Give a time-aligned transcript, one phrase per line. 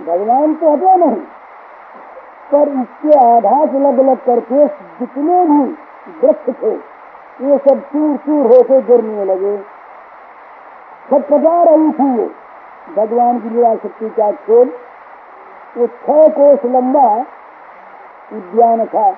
[0.00, 1.20] भगवान तो हटे नहीं,
[2.50, 4.66] पर इसके आधार से लग लग करके
[4.98, 5.62] जितने भी
[6.18, 6.72] वृक्ष थे,
[7.40, 9.56] ये सब चूर चूर होते गिरने लगे।
[11.08, 12.28] छटपटा रही थी ये।
[12.94, 14.72] भगवान की लीला शक्ति का खेल,
[15.76, 17.06] वो छह कोष लंबा
[18.32, 19.10] उद्यान था,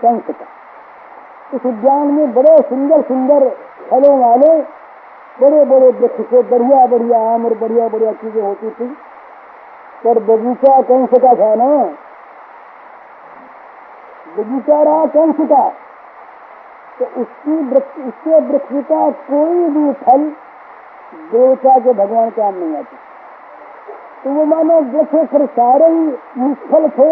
[0.00, 0.46] कंस का।
[1.52, 3.48] उस उद्यान में बड़े सुंदर सुंदर
[3.90, 4.54] फलों वाले
[5.38, 8.86] बड़े बड़े वृक्ष से बढ़िया बढ़िया आम और बढ़िया बढ़िया चीज़ें होती थी।
[10.06, 11.70] पर बगीचा कंस का था ना?
[14.36, 15.68] बगीचा रहा कंस का
[16.98, 17.54] तो उसकी
[18.02, 20.22] उसके वृक्ष का कोई भी फल
[21.32, 22.96] देवता के भगवान काम नहीं आते।
[24.24, 26.04] तो वो मानो वृक्ष फिर सारे ही
[26.38, 27.10] निष्फल थे,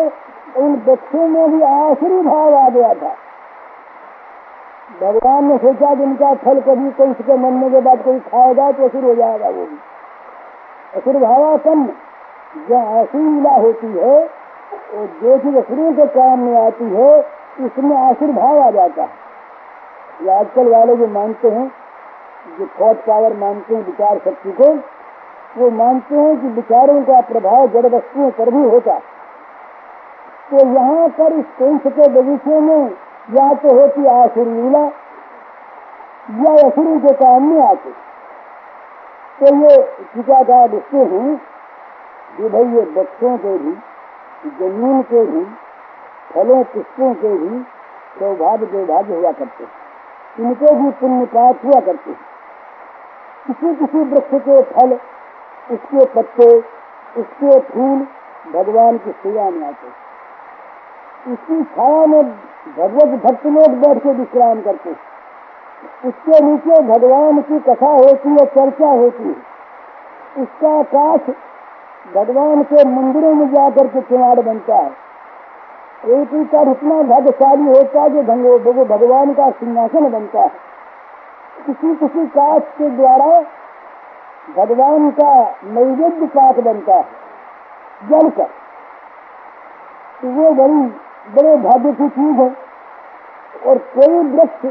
[0.57, 3.15] उन वृक्षों में भी आखिरी भाव आ गया था।
[5.01, 8.85] भगवान ने सोचा कि इनका फल कभी कंस के मरने के बाद कोई खाएगा तो
[8.85, 9.79] असुर हो जाएगा वो भी।
[10.95, 11.87] असुर भावापन
[12.55, 14.17] जहाँ ऐसी लीला होती है
[14.95, 17.13] और जो चीज़ असुरों के काम में आती है,
[17.61, 19.23] उसमें आसुर भाव आ जाता है।
[20.21, 21.71] ये आजकल वाले जो मानते हैं,
[22.59, 24.73] जो थॉट पावर मानते हैं विचार शक्ति को,
[25.57, 28.99] वो मानते हैं कि विचारों का प्रभाव जड़ वस्तुओं पर भी होता
[30.47, 32.91] तो यहाँ पर इस कंस के बगीचे में
[33.31, 34.83] या तो होती आसुर लीला
[36.41, 37.91] या असुरी के काम में आते।
[39.39, 39.77] तो ये
[40.15, 41.37] टीकाकार लिखते हैं
[42.37, 43.73] कि भाई ये बच्चों के भी,
[44.59, 45.45] ज़मीन के भी,
[46.35, 47.63] फलों, पुष्पों के भी
[48.19, 49.71] सौभाग्य दुर्भाग्य हुआ करते हैं।
[50.41, 52.21] इनके भी पुण्य पाप हुआ करते हैं।
[53.47, 54.93] किसी किसी वृक्ष के फल,
[55.71, 56.59] उसके पत्ते,
[57.21, 58.07] उसके फूल
[58.53, 59.95] भगवान की सेवा में आते हैं।
[61.33, 62.31] उसकी छाया में
[62.79, 64.91] भगवत भक्त लोग बैठ के विश्राम करते
[66.05, 69.55] उसके नीचे भगवान की कथा होती है, चर्चा होती है।
[70.43, 71.21] उसका काश
[72.13, 74.93] भगवान के मंदिरों में जाकर के किनार बनता है।
[76.07, 80.51] एक ही कर इतना भाग्यशाली होता है कि वो भगवान का सिंहासन बनता है।
[81.67, 83.41] किसी किसी काश के द्वारा
[84.57, 87.07] भगवान का नैवेद्य पाक बनता है।
[88.11, 88.47] जलकर।
[90.23, 90.83] तो वो बड़ी,
[91.35, 92.57] बड़े भाग्य की चीज़ है।
[93.67, 94.67] और कई वृक्ष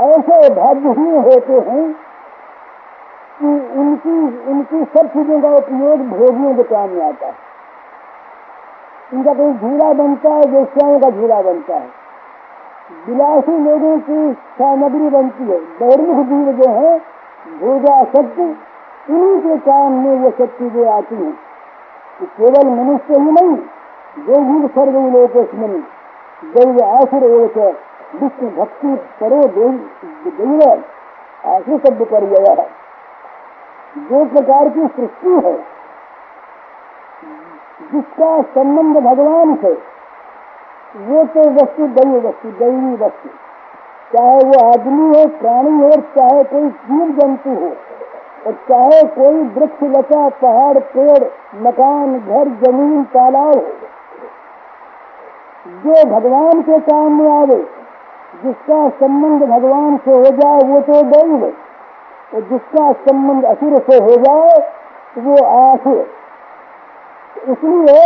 [0.00, 2.07] ऐसे भाग्यहीन होते हैं
[3.68, 7.34] कि उनकी उनकी सब चीज़ों का उपयोग भोगियों के काम में आता है।
[9.14, 11.88] इनका कोई झूला बनता है वेश्याओं का झूला बनता है।
[13.08, 16.98] विलासी लोगों की सामग्री बनती है। बहिर्मुख जीव जो है
[17.60, 18.56] भोगा शक्ति,
[19.10, 21.32] इन्हीं के काम में वो सब चीज़ें आती हैं।
[22.20, 23.56] तो केवल मनुष्य ही नहीं,
[24.24, 25.36] जो जीव सर्व लोग
[26.44, 27.58] दैव आसुर एक
[28.22, 30.82] विष्णु भक्ति परो दैव
[31.46, 32.77] आसुर शब्द पर गया है।
[33.96, 35.56] जो प्रकार की सृष्टि है,
[37.92, 39.72] जिसका संबंध भगवान से
[40.96, 43.28] वो तो वस्तु दैव वस्तु, दैवी वस्तु।
[44.12, 47.72] चाहे वो आदमी हो, प्राणी हो चाहे कोई जीव जंतु हो,
[48.46, 51.24] और चाहे कोई वृक्ष, लता, पहाड़, पेड़,
[51.54, 53.66] मकान, घर, ज़मीन, तालाब हो।
[55.84, 57.66] जो भगवान के काम में आवे,
[58.44, 61.52] जिसका संबंध भगवान से हो जाए, वो तो दैव
[62.32, 64.56] और जिसका संबंध असुर से हो जाए,
[65.18, 66.06] वो आसुर
[67.48, 68.00] इसलिए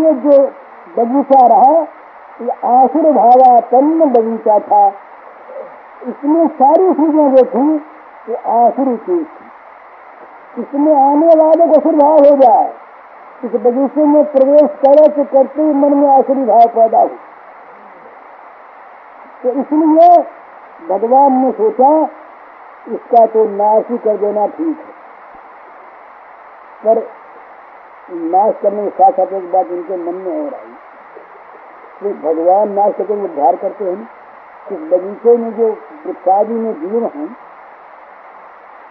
[0.00, 0.36] ये जो
[0.96, 1.80] बगीचा रहा,
[2.40, 4.86] ये आसुर भावापन्न बगीचा था।
[6.08, 7.66] इसमें सारी चीज़ें जो थी
[8.28, 12.68] वो आसुरी चीज़ थी। इसमें आने वाले को असुर भाव हो जाए।
[13.44, 17.08] इस बगीचे में प्रवेश करे तो करते ही मन में आसुरी भाव पैदा हो
[19.42, 20.08] तो इसलिए
[20.88, 21.90] भगवान ने सोचा
[22.86, 24.98] इसका तो नाश ही कर देना ठीक है।
[26.84, 27.02] पर
[28.10, 30.72] नाश करने के साथ साथ एक बात उनके मन में हो रही
[32.00, 34.08] कि भगवान नाश करके उद्धार करते हैं
[34.66, 35.68] इस बगीचे में जो
[36.06, 37.28] वृक्षादि में जीव हैं,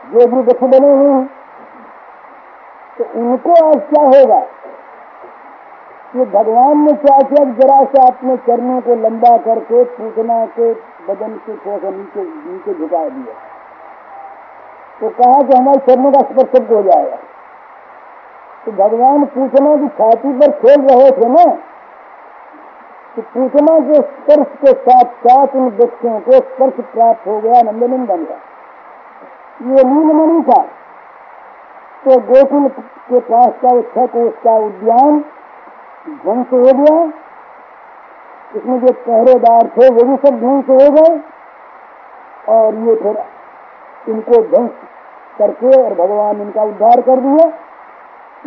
[0.03, 1.27] जो भी वृक्ष बने हुए हैं
[2.97, 4.39] तो उनको आज क्या होगा?
[6.13, 7.44] कि भगवान ने क्या किया?
[7.53, 10.74] जरा से अपने चरणों को लंबा करके पूछना के
[11.07, 13.35] बदन से थोड़ा सा नीचे नीचे झुका दिया।
[15.01, 17.18] तो कहा कि हमारे चरणों का स्पर्श हो जाएगा।
[18.66, 21.46] तो भगवान पूछना की छाती पर खेल रहे थे ना?
[23.16, 28.25] तो पूछना के स्पर्श के साथ साथ उन बच्चों को स्पर्श प्राप्त हो गया, नंदनंदन
[28.25, 28.36] का
[29.62, 30.63] ये नीलमणि था।
[32.06, 32.68] तो गोकुल
[33.10, 35.19] के पास का छह कोष का उद्यान
[36.10, 37.12] ध्वंस हो गया।
[38.56, 41.22] इसमें जो पहरेदार थे, वो भी सब ध्वंस हो गए।
[42.50, 43.24] और ये फिर
[44.09, 44.71] इनको ध्वंस
[45.39, 47.47] करके और भगवान इनका उद्धार कर दिया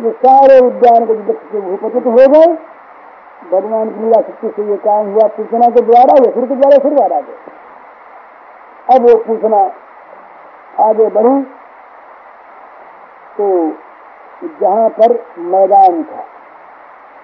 [0.01, 2.45] ये सारे उद्यान के वृक्ष के भूपतित हो गए।
[3.51, 6.77] भगवान की लीला शक्ति से ये काम हुआ पूछना के द्वारा, या फिर के द्वारा,
[6.77, 9.71] फिर आ गए। अब वो पूछना,
[10.79, 11.41] आगे बढ़ी।
[13.37, 13.71] तो
[14.61, 16.23] जहाँ पर मैदान था,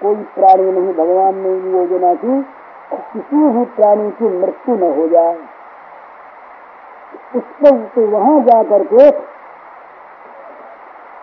[0.02, 2.42] कोई प्राणी नहीं, भगवान ने योजना की,
[3.12, 5.38] किसी भी प्राणी की मृत्यु न हो जाए।
[7.32, 9.08] उस पर तो वहाँ जाकर के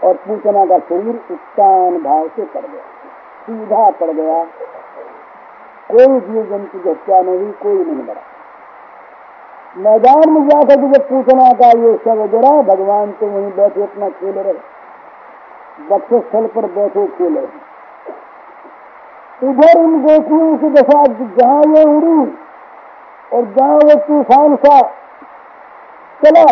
[0.08, 2.82] और पूतना का शरीर उत्तान भाव से पड़ गया,
[3.44, 4.44] सीधा पड़ गया।
[5.90, 8.24] कोई जीव जंतु की हत्या नहीं, कोई नहीं मरा
[9.78, 14.38] मैदान में जाकर जब पूछना का ये सब जरा, भगवान तो वहीं बैठे अपना खेल
[14.38, 14.54] रहे।
[15.90, 17.66] बक्से स्थल पर बैठे खेल रहे।
[19.42, 21.02] इधर उन गोपियों की दशा
[21.36, 22.20] जहाँ ये उड़ी,
[23.32, 24.78] और जहाँ वो तूफ़ान सा
[26.24, 26.46] चला।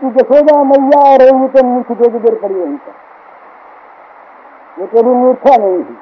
[0.00, 3.00] कि जसोदा मैया और रही तो मूर्ख दो गिर पड़ी वहीं पर
[4.78, 5.96] वो कभी मूर्खा नहीं थी।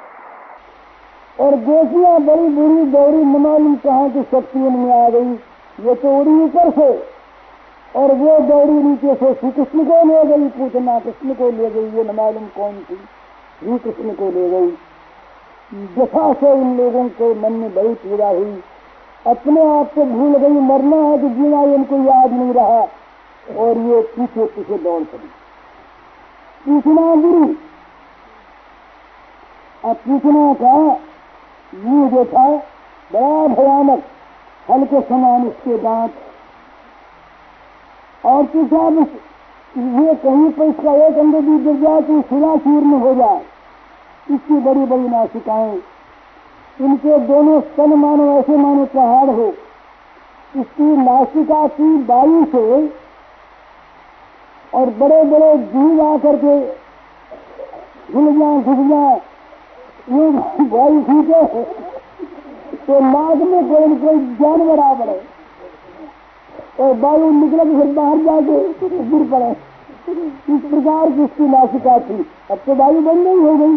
[1.38, 5.32] और गोपियाँ बड़ी बुरी न मालूम कहाँ की शक्ति उनमें आ गई
[5.78, 6.88] ये तो उड़ी ऊपर से।
[7.94, 11.88] और वो दौड़ी नीचे से श्री कृष्ण को ले गई पूछना कृष्ण को ले गई,
[11.90, 14.70] ये मालूम कौन थी श्री कृष्ण को ले गई।
[15.96, 18.62] जथा से उन लोगों के मन में बड़ी पीड़ा हुई
[19.24, 22.80] अपने आप को भूल गई, मरना है कि जीना इनको याद नहीं रहा।
[23.46, 25.28] और ये पीछे पीछे दौड़ पड़ी।
[26.64, 27.52] पूछना गिरी,
[29.84, 30.72] अब पूछना का
[31.72, 32.46] ये जो था,
[33.10, 34.02] बड़ा भयानक,
[34.70, 36.14] हल्के समान उसके दांत।
[38.24, 38.88] और पूछा
[39.74, 43.40] ये कहीं पर इसका एक अंदर भी गिर जाए तो सिरा चूर्ण हो जाए।
[44.26, 45.80] इसकी बड़ी बड़ी नासिकाएँ
[46.80, 49.46] इनके दोनों स्तन मानो ऐसे मानो पहाड़ हो।
[50.54, 52.62] इसकी नासिका की वायु से
[54.72, 56.54] और बड़े बड़े जीव आकर के
[58.12, 58.26] घुल
[58.88, 59.20] जाए
[60.10, 60.28] ये
[60.68, 61.42] वायु खींचे
[62.86, 65.20] तो नाक में कोई कोई जानवर आ पड़े।
[66.80, 68.54] और वायु निकले तो फिर बाहर जाके
[69.10, 69.50] गिर पड़े।
[70.48, 73.76] इस प्रकार की इसकी नासिका थी। अब तो वायु बंद नहीं हो गई।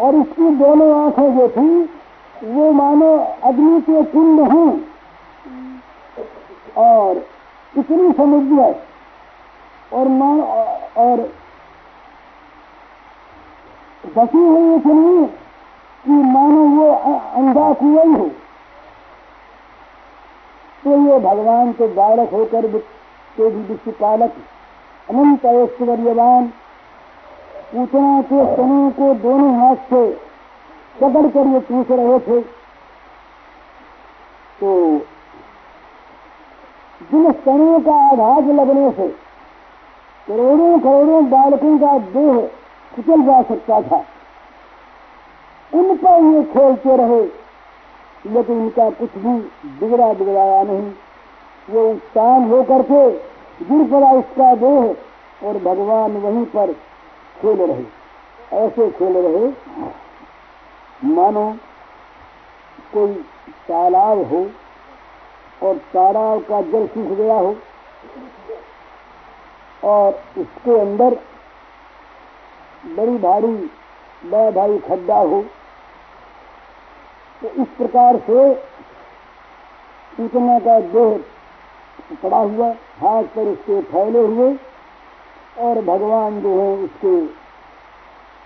[0.00, 1.70] और इसकी दोनों आँखें जो थी,
[2.46, 4.68] वो मानो अग्नि के कुंड हूँ।
[6.78, 7.16] और
[7.74, 8.74] इतनी समुद्र
[9.92, 10.40] और मान
[10.98, 11.20] और
[14.16, 15.26] बसी हुई इतनी
[16.04, 18.28] कि मानो वो अंधा कुआ ही हो।
[20.82, 22.66] तो ये भगवान के बालक होकर
[23.36, 24.32] के भी विश्व पालक
[25.08, 26.52] अनंत ऐश्वर्यवान
[27.72, 30.02] पूतना के स्तनों को दोनों हाथ से
[30.96, 32.40] पकड़ कर ये पूछ रहे थे।
[34.60, 34.70] तो
[37.00, 39.08] जिन स्तनों का आघात लगने से
[40.28, 42.40] करोड़ों करोड़ों बालकों का देह
[42.96, 44.04] कुचल जा सकता था।
[45.72, 47.22] उन पर ये खेलते रहे,
[48.26, 49.38] लेकिन इनका कुछ भी
[49.80, 50.92] बिगड़ा बिगड़ाया नहीं।
[51.68, 53.08] वो उत्तान होकर के
[53.64, 56.74] गिर पड़ा उसका देह और भगवान वहीं पर
[57.42, 57.84] खेल रहे।
[58.56, 59.48] ऐसे खेल रहे,
[61.06, 61.50] मानो
[62.92, 63.12] कोई
[63.68, 64.40] तालाब हो
[65.62, 67.54] और तालाब का जल सूख गया हो
[69.84, 71.18] और उसके अंदर
[72.96, 73.52] बड़ी भारी
[74.24, 75.42] बड़ा भारी खड्डा हो
[77.42, 78.54] तो इस प्रकार से
[80.12, 81.18] सूचना का देह
[82.22, 82.68] पड़ा हुआ,
[83.00, 84.52] हाथ पर उसके फैले हुए
[85.58, 87.14] और भगवान जो है उसके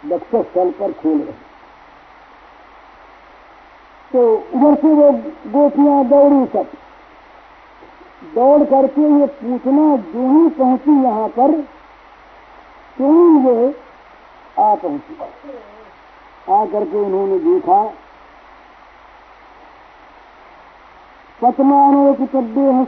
[0.09, 1.43] लक्ष्य स्थल पर खेल रहे
[4.13, 4.21] तो
[4.55, 5.11] उधर से वो
[5.53, 6.67] गोपियाँ दौड़ी सब।
[8.35, 11.53] दौड़ करके ये पूछना, जो ही पहुँची यहाँ पर
[12.99, 13.75] तो ही ये
[14.59, 15.15] आ पहुँची?
[16.51, 17.83] आ करके उन्होंने देखा
[21.43, 22.87] पद्मेह जद्भूतंतरद्रुमान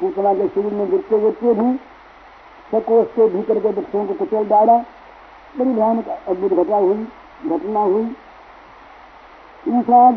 [0.00, 1.76] पूतना के शरीर में गिरते गिरते भी
[2.70, 4.84] सकोष भीतर के वृक्षों को कुचल डाला।
[5.58, 7.06] बड़ी भयानक अद्भुत घटना हुई
[7.46, 8.10] घटना हुई।
[9.68, 10.10] ईशा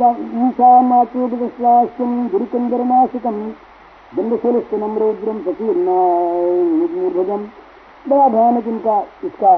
[4.77, 7.47] नम्रोद्रम सतीर्नाभजम
[8.09, 9.57] बड़ा भयानक इनका, इसका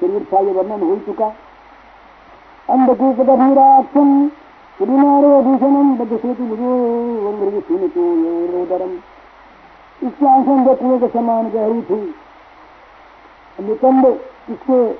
[0.00, 1.32] शरीर था ये वर्णन हो चुका।
[8.50, 8.92] योदरम
[10.02, 10.26] इसकी
[10.64, 12.14] देखने के समान गहरी थी
[14.52, 14.92] इसके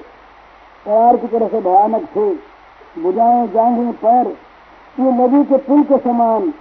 [1.17, 2.35] की तरह से भयानक थे
[3.03, 4.27] बुझाएँ जांघें पैर
[5.01, 6.53] ये नदी के पुल के समान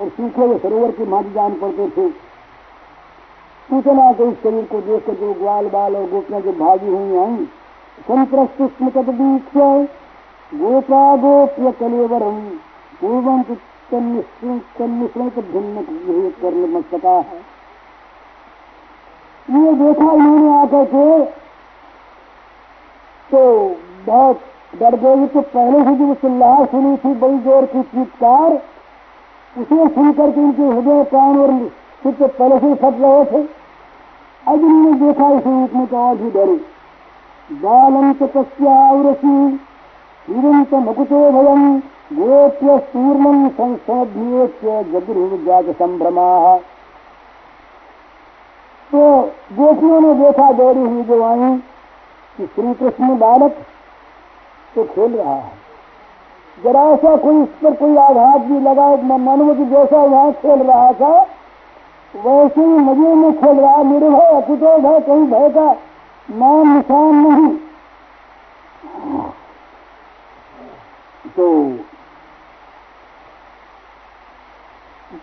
[0.00, 2.08] और सूखे हुए सरोवर की माटी जान पड़ते थे।
[3.70, 7.18] सूचना के इस शरीर को देख कर जो ग्वाल बाल और गोपियाँ जो भागी हुई
[7.18, 7.44] आई
[8.08, 10.07] संप्रस्तुष्मतदीक्ष्य गोपा
[10.52, 12.38] गोप्य कलेवरम
[13.00, 13.42] पूर्वम
[13.92, 15.82] भिन्न
[16.40, 17.40] कर मस्तका है
[19.48, 21.04] ये देखा इन्होंने आकर के
[23.30, 23.42] तो
[24.06, 24.40] बहुत
[24.74, 28.50] डर गए तो पहले से जो चिल्लाह सुनी थी बड़ी ज़ोर की चीतकार,
[29.54, 31.52] उसे सुनकर के उनके हृदय कान और
[32.02, 33.40] चित्त पहले से फट रहे थे।
[34.44, 36.56] अब इन्होंने देखा इस रूप में तो और भी डरे।
[37.50, 38.12] बालम
[40.28, 41.62] मकुतो भयम
[42.12, 42.78] गोप्य
[44.92, 46.56] जगुर्जात संभ्रमा
[48.90, 49.00] तो
[49.52, 51.56] गोपियों ने देखा दौड़ी हुई जो आई
[52.38, 53.56] कि श्री कृष्ण बालक
[54.74, 55.56] तो खेल रहा है।
[56.58, 58.86] जरा सा कोई इस पर कोई आघात भी लगा
[59.18, 61.10] मानो कि जैसा वहाँ खेल रहा था,
[62.14, 65.72] वैसे ही मज़े में खेल रहा मेरे भाई अकुतो है कहीं भय का
[66.28, 67.56] नाम निशान नहीं।
[71.36, 71.78] तो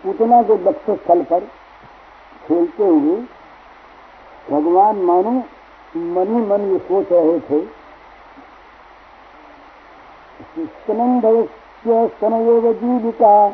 [0.02, 1.40] पूतना के बक्ष स्थल पर
[2.46, 3.24] खेलते हुए
[4.50, 5.44] भगवान मानो
[5.96, 7.86] मन ही मन ये सोच रहे थे।
[10.66, 13.50] स्तनंदय जीविका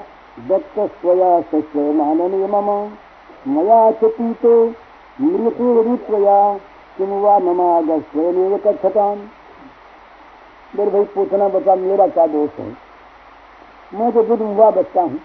[0.49, 2.91] दत्त स्वया सस्व माननीय मम।
[3.49, 4.75] मया च पीतो
[5.21, 6.59] मृत्युरित्वया
[6.97, 9.19] किम वा ममाग स्वयं कथताम।
[10.75, 12.77] मेरे भाई पूछना बता, मेरा क्या दोष है?
[13.93, 15.21] मैं तो दूध हुआ बच्चा हूँ।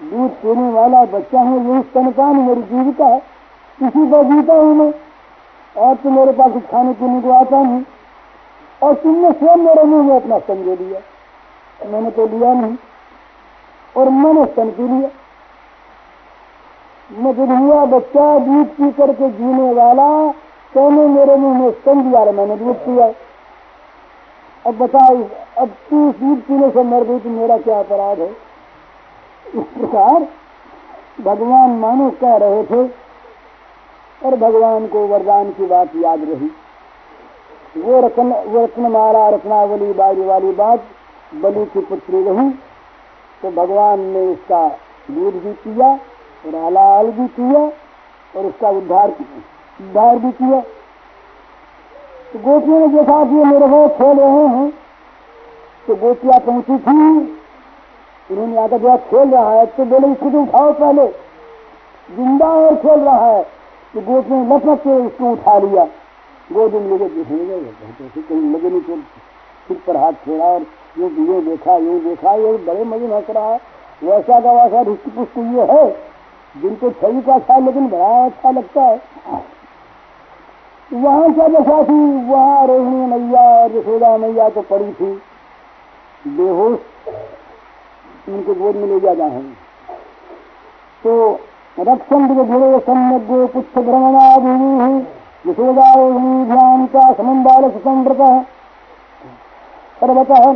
[0.00, 3.18] दूध पीने वाला बच्चा हूँ यही स्तनपान मेरी जीविका है।
[3.80, 4.92] किसी का जीता हूँ मैं
[5.76, 7.82] और तो मेरे पास कुछ खाने पीने को आता नहीं।
[8.82, 11.00] और तुमने स्वयं मेरे मुँह में अपना स्तन दे दिया
[11.90, 12.76] मैंने तो लिया नहीं।
[13.96, 15.10] और मैंने स्तन पी लिया।
[17.10, 20.32] मैं जब हुआ बच्चा, दूध पी करके जीने वाला।
[20.72, 23.12] कहने मेरे मुँह में स्तन दिया मैंने दूध पिया?
[24.64, 25.16] अब बताओ,
[25.58, 28.28] अब तू दूध पीने से मर गई तो मेरा क्या अपराध है?
[29.46, 30.26] इस प्रकार
[31.22, 32.82] भगवान मानो कह रहे थे
[34.20, 36.50] और भगवान को वरदान की बात याद रही।
[37.76, 40.84] वो रत्न, वो रत्नमाला, रत्नावली बारी वाली बात,
[41.34, 42.50] बलि की पुत्री रही
[43.42, 44.66] तो भगवान ने उसका
[45.08, 47.60] दूध भी किया और हलाल भी किया
[48.34, 50.62] और उसका उद्धार उद्धार भी किया।
[52.38, 54.72] गोपियों ने देखा कि ये मेरे भाई खेल रहे हैं।
[55.86, 56.96] तो गोपिया पहुँची थी।
[58.30, 61.06] उन्होंने आकर जो खेल रहा है। तो बोले, इसको तो उठाओ पहले।
[62.16, 63.42] ज़िंदा और खेल रहा है।
[63.94, 65.84] तो गोद में लपक के उसको उठा लिया।
[66.52, 68.96] गोद में लेके देखने गए कहीं लगे नहीं तो
[69.68, 70.66] सिर पर हाथ फेरा और
[70.98, 73.60] यूँ यूँ देखा यूँ देखा, ये बड़े मज़े हंस रहा है।
[74.02, 75.90] वैसा का वैसा रिष्ट पुष्ट ये है,
[76.54, 79.00] जिनको छवि का अच्छा लेकिन बड़ा अच्छा लगता है।
[80.92, 81.98] वहाँ क्या दशा थी
[82.28, 85.10] वहाँ रोहिणी मैया और यशोदा मैया तो पड़ी थी।
[86.36, 86.78] बेहोश,
[88.28, 89.56] उनके गोद में ले जा रहे हैं।
[91.04, 91.12] तो
[91.80, 94.62] रक्षन्ति गुणे सम्यग् पुच्छभ्रमणाभिः
[95.50, 98.40] यशोदारोहिणी ध्यान का समुदाय सुसंवृतः
[100.00, 100.50] सर्वतः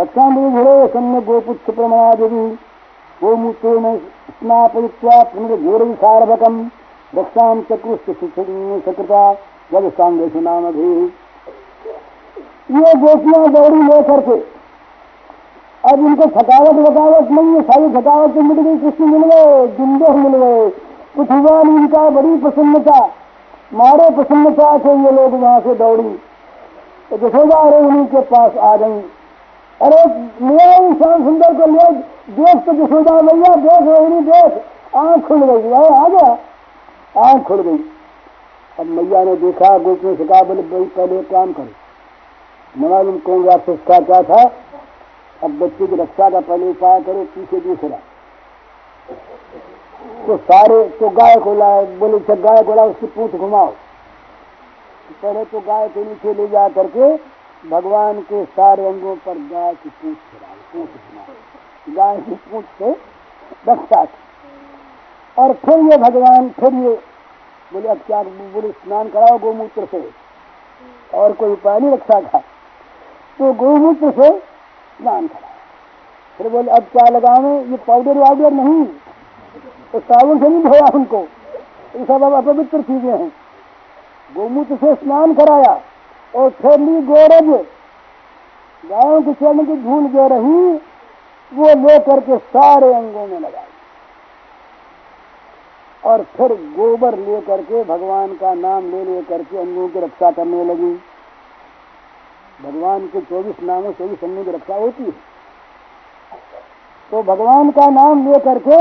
[0.00, 2.54] रक्षान्ति गुणे सम्यग् गोपुच्छ प्रमणादिभिः
[3.20, 3.84] गोमूत्रेण
[4.28, 6.58] स्नापयित्वा पुनर्घोरविसारभकम्
[7.18, 8.08] रक्षां चक्रुश्च
[8.84, 9.22] सकृता
[9.74, 11.04] यदसाङ्गेषु नामभिः
[12.70, 14.36] ये गोपियाँ दौड़ी लेकर के।
[15.84, 20.12] अब इनको थकावट वकावट नहीं है, सारी थकावट तो मिल गई कृष्ण मिल गए जिंदे
[20.12, 20.70] मिल गए।
[21.18, 22.98] नहीं, इनका बड़ी प्रसन्नता,
[23.74, 26.10] मारे प्रसन्नता से ये लोग वहाँ से दौड़ी।
[27.10, 29.00] तो जसोदा रोहिणी के पास आ गई।
[29.80, 30.02] अरे
[30.48, 31.90] ले श्याम सुंदर को ले
[32.34, 36.36] देख तो जसोदा मैया, देख, रोहिणी, देख। आँख खुल गई, अरे आ गया
[37.22, 37.78] आँख खुल गई।
[38.80, 43.78] अब मैया ने देखा, गोपियों से कहा, बोले, भाई, पहले काम करो। मालूम कौन राक्षस
[43.88, 44.42] का क्या था,
[45.40, 47.98] अब बच्चे की रक्षा का पहले उपाय करो, पीछे दूसरा।
[50.26, 53.70] तो सारे तो गाय को लाए, बोले अच्छा गाय को लाए उसकी पूछ घुमाओ।
[55.22, 57.14] पहले तो गाय के नीचे ले जा करके
[57.64, 62.90] भगवान के सारे अंगों पर गाय की पूछ फिरा पूछ घुमाओ गाय की पूछ से
[63.68, 64.06] रक्षा
[65.36, 66.98] और फिर ये भगवान, फिर ये
[67.70, 70.08] बोले, अब क्या बोले, स्नान कराओ गोमूत्र से।
[71.14, 72.38] और कोई उपाय नहीं रक्षा था
[73.38, 75.52] तो गोमूत्र से स्नान करा
[76.38, 78.84] फिर बोले, अब क्या लगावे ये पाउडर वाउडर नहीं।
[79.92, 81.20] तो साबुन से नहीं धोया उनको
[81.94, 83.28] ये सब अब अपवित्र चीज़ें हैं।
[84.30, 85.80] गोमूत्र से स्नान कराया
[86.34, 87.50] और फिर ली गोरज।
[88.84, 90.72] गायों के चरण की धूल जो रही,
[91.52, 93.72] वो ले करके सारे अंगों में लगाई।
[96.04, 100.64] और फिर गोबर ले करके भगवान का नाम ले ले करके अंगों की रक्षा करने
[100.64, 100.94] लगी।
[102.60, 105.12] भगवान के चौबीस नामों चौबीस अंगों की रक्षा होती है।
[107.10, 108.78] तो भगवान का नाम ले करके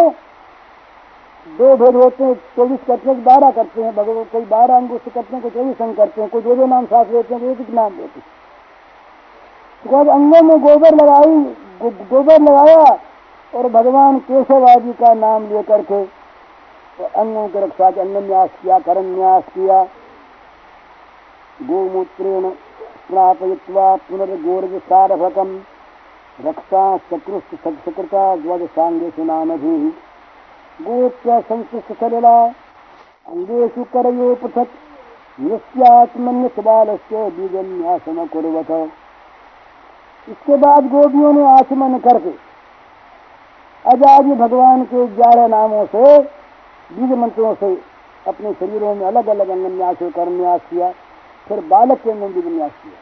[1.47, 5.11] दो भेद होते हैं चौबीस करते हैं बारह करते हैं। भगवान कोई बारह अंगों से
[5.11, 7.51] करते हैं कोई चौबीस अंग करते हैं कोई दो दो नाम साथ लेते हैं कोई
[7.51, 8.25] एक नाम लेते हैं।
[9.83, 11.35] तो अंगों में गोबर लगाई
[11.81, 12.97] गो, गोबर लगाया
[13.53, 16.03] और भगवान केशव आदि का नाम लेकर के
[16.97, 19.83] तो अंगों की रक्षा के अन्न न्यास किया करण न्यास किया
[21.59, 22.49] गोमूत्रेण
[24.81, 25.49] सारभकम
[26.39, 29.75] रक्षा सकृता ध्वज सांगेशु नामधि।
[30.79, 34.69] गोप्य संस्कृत सलिला अंगेशु करयो पृथक
[37.31, 38.71] बीजन्यासन कुर्वत
[40.27, 42.33] इसके बाद गोपियों ने आचमन करके
[43.85, 46.03] अजाजी भगवान के ग्यारह नामों से
[46.91, 47.81] बीज मंत्रों से
[48.27, 50.91] अपने शरीरों में अलग अलग अंग अंगन्यास कर न्यास किया,
[51.47, 52.99] फिर बालक के अंगों भी न्यास किया।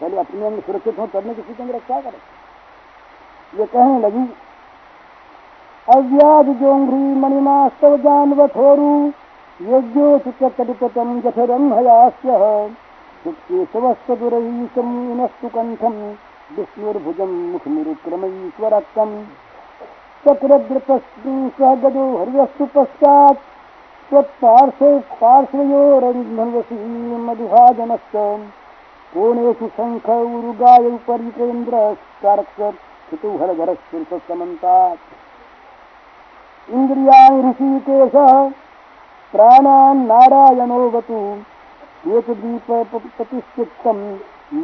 [0.00, 2.18] पहले अपने अंग सुरक्षित हो, तब किसी की अंग रक्षा करे।
[3.58, 4.24] ये कहने लगी,
[5.88, 9.10] अव्याध जोंघ्री मणिमास्तव जानवथोरु,
[9.60, 12.38] यज्ञो चित्तकटिपतम जठरम हयास्य
[13.24, 15.96] सुकेशवस्त दुरईशमीनस्तु कंठम
[16.56, 19.10] विष्णुर्भुजम मुखमुरुक्रमईश्वरत्वम
[20.28, 23.44] चक्रद्रतः गदो हरिस्तु पश्चात्
[24.10, 26.76] त्वत्पार्श्वे पार्श्वयोरन्धनवसी
[27.26, 28.14] मधुभाजनश्च
[29.14, 31.74] कोणेषु शङ्ख उरुगाय उपरिकेन्द्र
[32.22, 35.04] कारक्षुहरधरस्फुर्समन्तात्
[36.76, 38.30] इन्द्रियाणि ऋषिकेशः,
[39.32, 41.18] प्राणान् नारायणोऽवतु।
[42.16, 44.02] एकदीपप्रतिष्ठितम्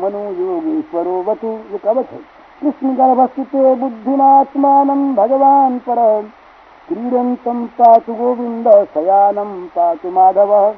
[0.00, 2.11] मनो योगेश्वरोऽवतु ये कवच
[2.62, 6.30] है कृष्ण गर्भस्थिते बुद्धिमात्मानं भगवान् पर।
[6.88, 10.75] क्रीडन्तं पातु गोविन्द शयानं पातु माधवः।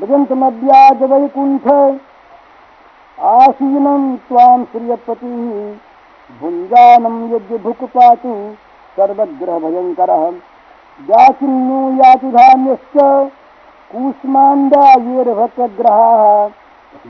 [0.00, 1.98] भजन्तमव्याज वैकुण्ठ,
[3.20, 5.74] आसीनं त्वां श्रियपतिः।
[6.40, 8.54] भुञ्जानं यज्ञभुक् पातु
[8.96, 10.32] सर्वग्रहभयङ्करः।
[11.06, 13.30] व्याचिन्यो यातु धान्यश्च
[13.92, 16.48] कूष्माण्डायेर्भक्तग्रहाः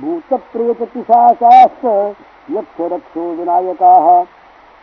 [0.00, 2.16] भूतप्रेतपिशाचाश्च
[2.50, 4.06] यक्षरक्षो विनायकाः।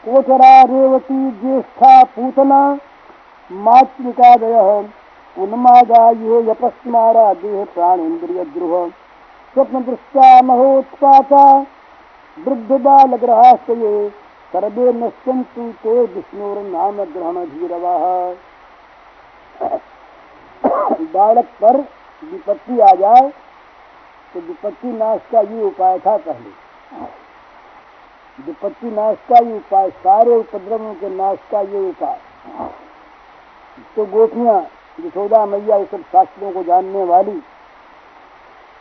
[0.03, 2.59] कोचरा रेवती ज्येष्ठा पूतना।
[3.51, 4.69] मातृकादयः।
[5.37, 8.87] उन्मादा ये यपस्मारा देह प्राणेन्द्रियद्रुह।
[9.53, 11.45] स्वप्नदृष्टा महोत्पाता।
[12.37, 14.09] वृद्धबालग्रहाश्च ये
[14.53, 18.03] सर्वे नश्यन्तु ते विष्णुर्नामग्रहणधीरवः
[21.13, 21.75] बालक पर
[22.23, 23.29] विपत्ति आ जाए
[24.33, 26.51] तो विपत्ति नाश का ये उपाय था पहले।
[28.37, 32.19] विपत्ति नाश का ही उपाय, सारे उपद्रवों के नाश का ये उपाय।
[33.95, 34.59] तो गोपियाँ
[34.99, 37.41] यशोदा मैया, ये सब शास्त्रों को जानने वाली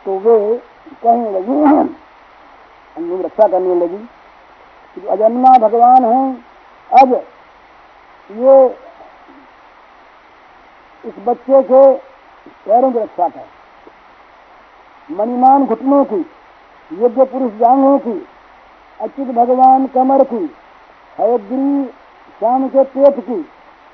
[0.07, 0.37] तो वे
[1.03, 1.61] कहने लगी
[2.97, 3.99] अंगुम रक्षा करने लगी
[4.97, 6.35] कि अजन्मा भगवान है,
[6.91, 7.13] अब
[8.31, 8.57] ये
[11.05, 11.83] इस बच्चे के
[12.67, 13.47] पैरों की रक्षा कर।
[15.09, 16.21] मणिमान घुटनों की
[16.91, 18.13] यज्ञ पुरुष जांघों की
[19.03, 20.51] अच्युत भगवान कमर की,
[21.19, 21.85] हयग्री
[22.39, 23.43] श्याम के पेट की,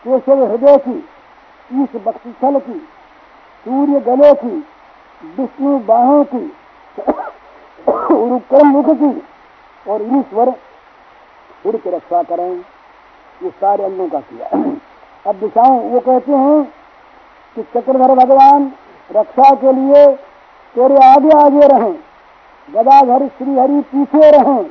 [0.04, 1.08] केशव हृदय की,
[1.72, 2.88] ईश बक्षस्थल की,
[3.64, 4.64] सूर्य गले की,
[5.40, 6.52] विष्णु बाहों की,
[8.14, 9.22] उरुक्रम मुख की
[9.90, 10.50] और ईश्वर
[11.62, 12.52] सिर की रक्षा करें।
[13.42, 14.46] ये सारे अंगों का किया।
[15.30, 16.64] अब दिशाओं वो कहते हैं
[17.54, 18.72] कि चक्रधर भगवान
[19.12, 20.06] रक्षा के लिए
[20.74, 21.98] तेरे आगे आगे रहें।
[22.70, 24.70] गदाधर श्रीहरि पीछे रहें।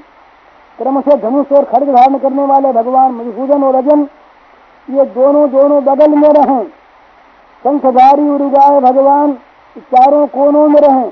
[0.79, 4.07] क्रम से धनुष और खड़ग धारण करने वाले भगवान मधुसूदन और अजन
[4.87, 6.63] ये दोनों दोनों बगल में रहें।
[7.63, 9.31] शंखधारी उरुगाय भगवान
[9.85, 11.11] चारों कोनों में रहें।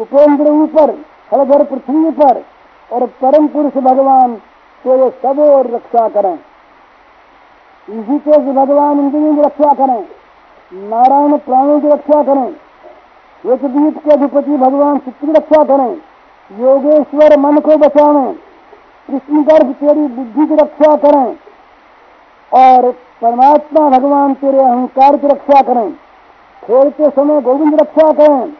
[0.00, 0.90] उपेंद्र ऊपर,
[1.30, 2.42] खड़गर पृथ्वी पर
[2.90, 4.34] और परम पुरुष भगवान
[4.84, 6.34] तेरे सब और रक्षा करें।
[7.88, 10.04] इसी के भगवान इंद्रियों की रक्षा करें,
[10.88, 12.48] नारायण प्राणों की रक्षा करें
[13.44, 15.96] एक दीप के अधिपति भगवान चित्त की रक्षा करें,
[16.50, 18.34] योगेश्वर मन को बचावें।
[19.08, 21.36] कृष्ण गर्भ तेरी बुद्धि की रक्षा करें
[22.52, 22.90] और
[23.22, 25.90] परमात्मा भगवान तेरे अहंकार की रक्षा करें।
[26.62, 28.50] खेलते समय गोविंद रक्षा करें,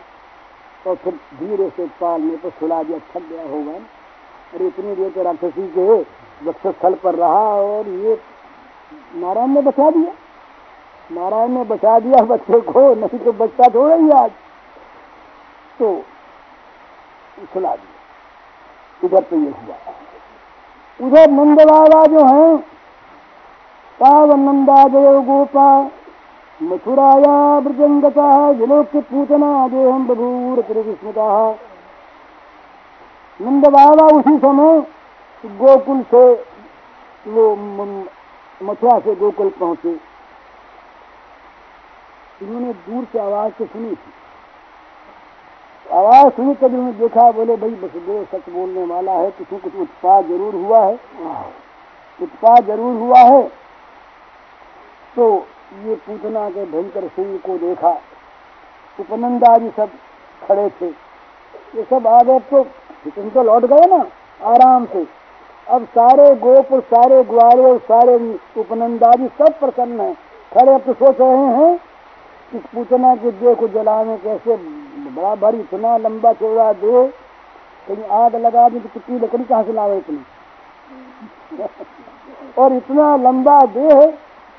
[0.88, 3.72] और फिर धीरे से पालने पर सुला दिया, थक गया होगा।
[4.54, 5.94] अरे इतनी देर तो राक्षसी के
[6.46, 8.22] वृक्ष स्थल पर रहा और ये
[9.16, 10.12] नारायण ने बचा दिया।
[11.12, 14.32] नारायण ने बचा दिया, बच्चे को, नहीं तो बच्चा थोड़ा ही आज।
[15.80, 16.04] तो
[17.54, 19.76] सुला दिया। इधर तो ये हुआ।
[21.08, 22.58] उधर नंद बाबा जो है,
[24.00, 25.92] पावन नंदा जय गोपा
[26.60, 31.30] मथुराया वृजंगता विलोक्य पूतना देहम बभूर त्रिविस्मता
[33.40, 34.80] नंद बाबा उसी समय
[35.44, 36.24] गोकुल से
[37.26, 37.56] वो
[38.62, 39.94] मथुरा से गोकुल पहुँचे।
[42.42, 44.12] इन्होंने दूर से आवाज़ तो सुनी थी।
[45.86, 49.76] आवाज़ सुनी तभी उन्होंने देखा बोले भाई बस दो सच बोलने वाला है किसी कुछ
[49.82, 50.96] उत्पाद ज़रूर हुआ है।
[52.20, 53.44] उत्पाद ज़रूर हुआ है।
[55.16, 55.26] तो
[55.76, 57.90] ये पूतना के भयंकर सिंह को देखा।
[59.00, 59.90] उपनंदा जी सब
[60.42, 60.88] खड़े थे।
[61.76, 62.64] ये सब आ गए तो
[63.08, 64.06] तुम तो लौट गए ना,
[64.42, 65.06] आराम से।
[65.68, 68.16] अब सारे गोप और सारे ग्वारे और सारे
[68.58, 70.14] उपनंदा जी सब प्रसन्न हैं।
[70.52, 71.78] खड़े अब तो सोच रहे हैं
[72.52, 74.56] कि पूतना के देह को जलाने कैसे
[75.12, 77.08] बड़ा भारी इतना लंबा चौड़ा दे
[77.88, 80.24] कहीं आग लगा दी तो कितनी लकड़ी कहाँ से लावे इतनी?
[82.58, 84.06] और इतना लंबा देह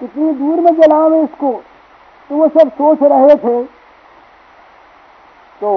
[0.01, 1.53] कितनी दूर में जलावे इसको
[2.31, 3.63] तो वो सब सोच रहे थे।
[5.61, 5.71] तो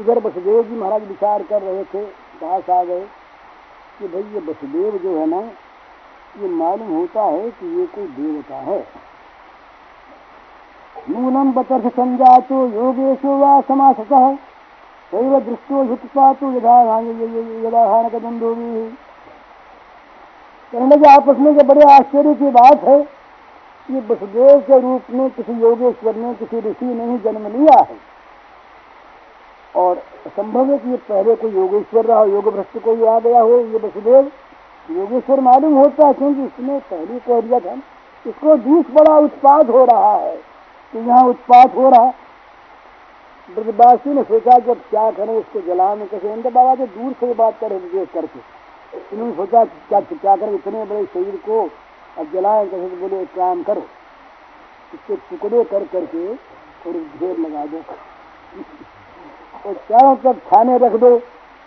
[0.00, 2.04] इधर बसदेव जी महाराज विचार कर रहे थे
[2.40, 3.04] पास आ गए
[3.98, 5.40] कि भाई ये बसदेव जो है ना,
[6.36, 8.78] ये मालूम होता है कि ये कोई देवता है।
[11.10, 14.34] नूनम बतर्थ संजातो योगेशो वा समासतः
[15.12, 18.68] सैव दृष्टो हित्वा तो यदा यदा हानक दंडो भी
[20.74, 23.02] कहने लगे आपस में बड़े आश्चर्य की बात है,
[23.88, 27.96] कि वसुदेव के रूप में किसी योगेश्वर ने किसी ऋषि ने ही जन्म लिया है।
[29.76, 33.50] और संभव है कि ये पहले कोई योगेश्वर रहा योग भ्रष्ट कोई आ गया हो,
[33.50, 34.30] ये वसुदेव
[34.90, 37.74] योगेश्वर मालूम होता है, क्योंकि इसने पहले कह दिया था,
[38.26, 40.36] इसको दूस बड़ा उत्पाद हो रहा है।
[40.92, 42.06] कि यहाँ उत्पाद हो रहा।
[43.54, 47.34] ब्रजवासी ने सोचा कि अब क्या करें इसको जलाने कैसे अंदर बाबा जो दूर से
[47.34, 48.53] बात करे देख करके।
[49.12, 50.54] इन्होंने सोचा क्या क्या करें?
[50.54, 51.62] इतने बड़े शरीर को
[52.18, 53.82] अब जलाए कैसे तो बोले काम करो।
[54.94, 57.82] इसके टुकड़े कर करके और ढेर लगा दो।
[59.66, 61.16] और चारों तरफ़ खाने रख दो,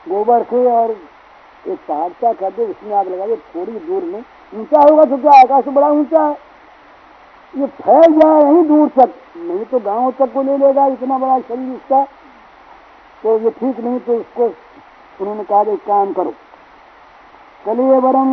[0.06, 4.82] गोबर से और एक पहाड़ कर दो, उसमें आग लगा दो, थोड़ी दूर में। ऊँचा
[4.82, 5.32] होगा तो क्या?
[5.34, 6.36] आकाश बड़ा ऊँचा है।
[7.54, 11.40] ये फैल जाए यहीं दूर तक। नहीं तो गाँव तक को ले लेगा इतना बड़ा
[11.42, 12.04] शरीर इसका
[13.24, 14.46] तो ये ठीक नहीं तो उसको
[15.20, 16.34] उन्होंने कहा, एक काम करो।
[17.68, 18.30] कलिए वरम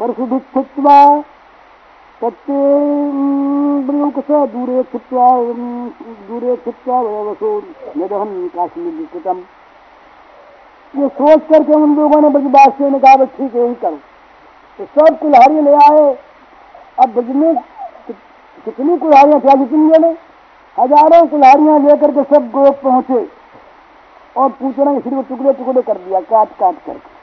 [0.00, 0.98] परशुभिक्षित्वा
[2.20, 2.26] स
[4.52, 5.26] दूरे छित्वा
[6.28, 7.50] दूरे छित्वा वसो
[7.96, 9.38] निदहन काश्मीर कृतम
[10.94, 13.98] ये सोच करके उन लोगों ने ब्रजवासियों ने कहा ठीक यही करो।
[14.78, 16.04] तो सब कुल्हाड़ी ले आए।
[16.98, 17.54] अब ब्रज में
[18.66, 20.12] कितनी कुल्हाड़ियाँ क्या जितनी ले
[20.76, 23.26] हज़ारों कुल्हाड़ियाँ लेकर के सब गोप पहुँचे
[24.36, 27.13] और पूछना इसी को टुकड़े टुकड़े कर दिया काट काट करके।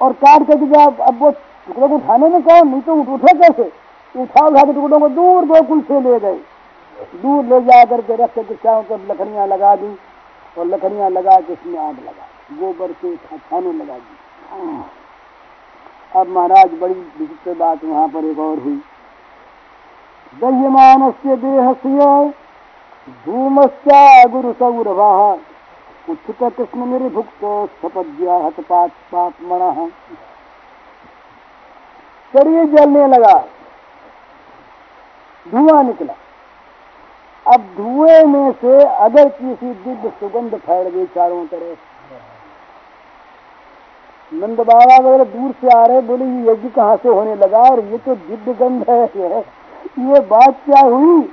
[0.00, 1.30] और काट करके जब अब वो
[1.66, 3.70] टुकड़ों को उठाने में कौन नहीं तो उठे कैसे?
[4.14, 6.38] उठा उठा के टुकड़ों को दूर गोकुल से ले गए।
[7.22, 9.96] दूर ले जा करके रख करके चारों तरफ़ लकड़ियाँ लगा दी
[10.56, 12.26] और लकड़ियाँ लगा के उसमें आग लगा
[12.60, 14.14] गोबर के खाने लगा दी।
[16.12, 18.80] अब महाराज बड़ी विचित्र बात वहाँ पर एक और हुई।
[20.32, 22.28] दह्यमान से देह से
[23.24, 25.10] धूमस्या गुरु सौरभा
[26.08, 27.44] कृष्ण निर्भुक्त,
[27.82, 29.88] सपद्या हत पाप पाप मण
[32.34, 33.34] शरीर जलने लगा।
[35.46, 36.14] धुआँ निकला।
[37.46, 41.78] अब धुएँ में से अगर किसी दिव्य सुगंध फैल गई चारों तरफ़।
[44.34, 47.58] नंद बाबा वगैरह दूर से आ रहे, बोले, ये यज्ञ कहाँ से होने लगा?
[47.58, 49.04] और ये तो दिव्य गंध है
[49.98, 51.32] ये बात क्या हुई?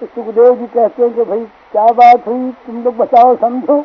[0.00, 2.50] तो सुखदेव जी कहते हैं कि भाई, क्या बात हुई?
[2.66, 3.84] तुम लोग बताओ समझो।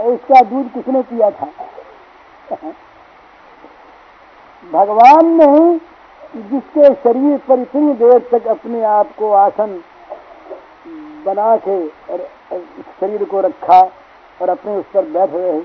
[0.00, 1.48] और इसका दूध किसने किया था?
[4.72, 5.78] भगवान ने
[6.36, 9.80] जिसके शरीर पर इतनी देर तक अपने आप को आसन
[11.26, 12.26] बना के और
[13.00, 13.80] शरीर को रखा
[14.40, 15.60] और अपने उस पर बैठ रहे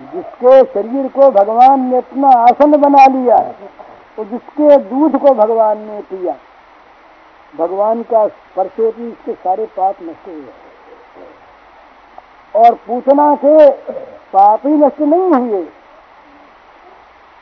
[0.00, 3.36] जिसके शरीर को भगवान ने इतना आसन बना लिया
[4.18, 6.36] और जिसके दूध को भगवान ने पिया।
[7.52, 10.52] भगवान का स्पर्श होती इसके सारे पाप नष्ट हुए
[12.54, 13.70] और पूछना के
[14.32, 15.62] पाप ही नष्ट नहीं हुए।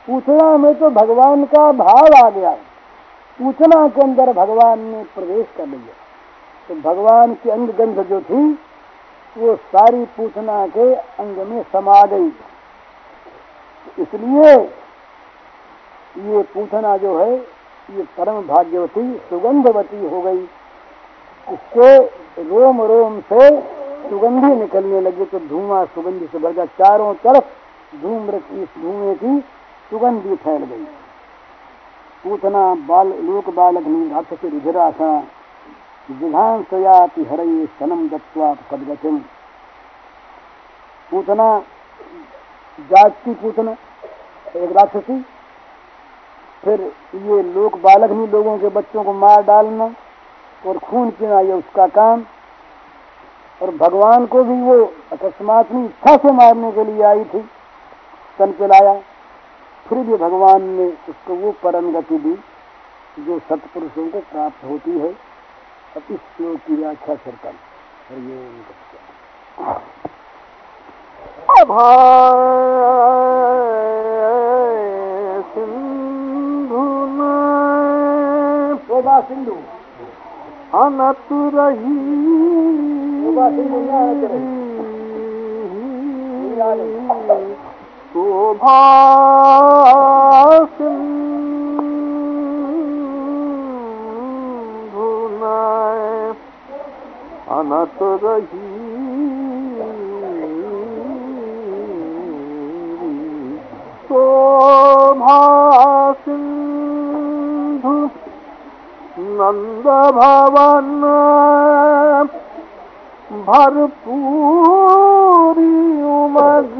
[0.07, 2.51] पूछना में तो भगवान का भाव आ गया।
[3.39, 5.93] पूछना के अंदर भगवान ने प्रवेश कर लिया।
[6.69, 8.43] तो भगवान की अंग गंध जो थी,
[9.35, 12.27] वो सारी पूछना के अंग में समा गई।
[13.99, 14.53] इसलिए
[16.25, 17.35] ये पूछना जो है
[17.89, 20.43] ये परम भाग्यवती सुगंधवती हो गई।
[21.47, 21.97] इसके
[22.43, 23.49] रोम रोम से
[24.09, 27.45] सुगंधी निकलने लगे तो धुआँ सुगंधी से भर गया। चारों तरफ़
[27.93, 29.39] धूम इस धुएँ की
[29.91, 30.85] सुगंधी फैल गई।
[32.23, 35.19] पूतना बाल, लोक बालक राक्षस रुधिरासा
[36.09, 39.17] जिघान सयाति हरये सनम दत्वा पदगतिम।
[41.11, 41.47] पूतना
[42.79, 43.71] जात पूतना,
[44.55, 45.23] एक राक्षसी
[46.65, 49.85] फिर ये लोक बालक नहीं लोगों के बच्चों को मार डालना
[50.63, 52.23] और खून पीना, ये उसका काम।
[53.61, 54.77] और भगवान को भी वो
[55.13, 57.41] अकस्मात नहीं इच्छा से मारने के लिए आई थी
[58.39, 58.93] सन पिलाया
[59.85, 62.33] फिर भी भगवान ने उसको वो परम गति दी,
[63.17, 65.11] जो सत्पुरुषों को प्राप्त होती है।
[65.95, 67.53] अब इस श्लोक की व्याख्या फिर कर।
[79.07, 79.55] सिंधु
[80.77, 81.95] अनत रही
[83.35, 84.55] नगरी
[97.49, 98.74] अनत रही
[109.45, 111.01] नंद भवन
[113.47, 114.23] भरपूरी
[116.13, 116.71] उमग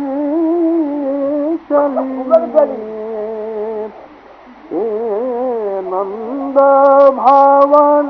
[1.70, 2.16] चली
[5.92, 6.58] नंद
[7.20, 8.10] भवन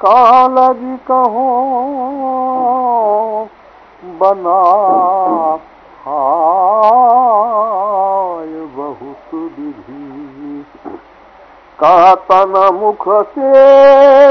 [0.00, 1.46] कहाँ लगी कहो
[8.76, 10.66] बहुत विधि।
[11.80, 13.54] का तन मुख से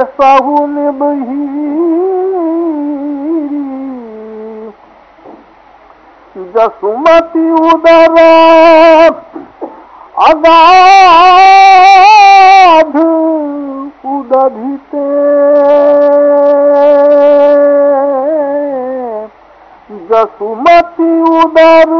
[0.05, 2.04] सहुन बही
[6.55, 7.45] जसुमति
[11.55, 12.95] अगाध
[14.15, 15.03] उदधिते
[20.11, 21.91] जसुमति उदर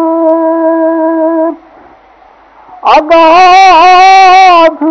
[2.95, 4.83] अगाध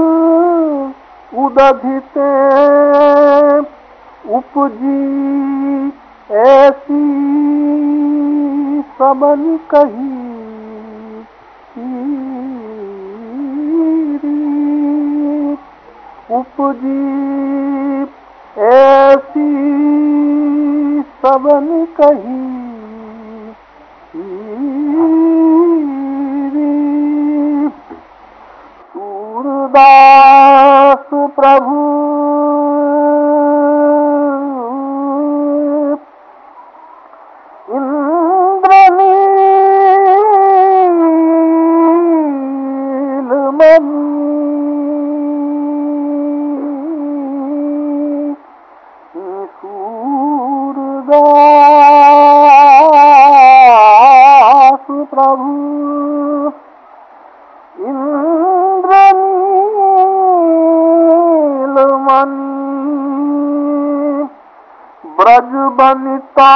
[1.45, 2.31] उदधिते
[4.37, 5.01] उपजी
[6.45, 7.03] ऐसी
[8.99, 10.13] सबन कही
[16.31, 16.99] उपजी
[18.65, 19.49] ऐसी
[21.23, 21.69] सबन
[22.01, 22.39] कही
[29.75, 31.94] सूरदास प्रभु
[65.79, 66.51] बनिता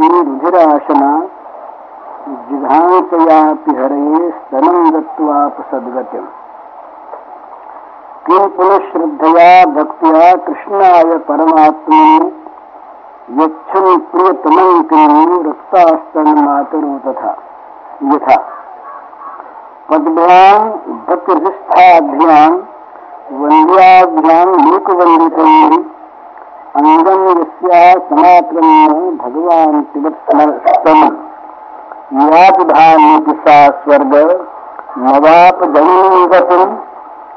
[0.00, 1.22] राक्षसी रुधिराशना
[2.28, 6.26] जिघांसयापि हरये स्तनं दत्त्वापसद्गतिम्
[8.26, 12.16] किं पुनः श्रद्धया भक्त्या कृष्णाय परमात्मने
[13.44, 17.36] यच्छन् प्रियतमं किं रक्तास्तन्मातरो तथा।
[18.02, 18.42] यथा।
[19.90, 20.70] पद्भ्यां
[21.08, 22.52] भक्तिहृष्ठाभ्यां
[23.32, 25.93] वन्द्याभ्यां लोकवन्दितैः
[26.78, 31.18] अङ्गं यस्या समाक्रम्य भगवान् पिबत्स्तमम्
[32.30, 34.14] यातधान्यति सा स्वर्ग
[35.04, 36.72] नवापजनीं गतिम्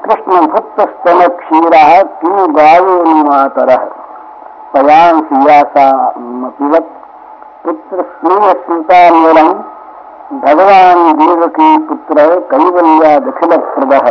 [0.04, 1.90] कृष्णभक्तस्तनक्षीरः
[2.22, 3.84] किं गायो निमातरः
[4.72, 6.92] पयांसि यासामपिवत्
[7.64, 9.52] पुत्रस्नेहस्मृतान्वरम्
[10.46, 14.10] भगवान् देवकी पुत्र कैवल्यादखिलप्रदः।